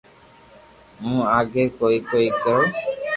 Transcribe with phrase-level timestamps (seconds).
[0.99, 2.59] ھون آگي ڪوئي ڪوئي ڪيو